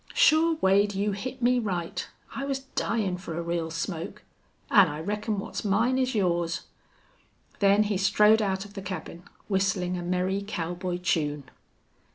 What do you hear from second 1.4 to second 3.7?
me right. I was dyin' fer a real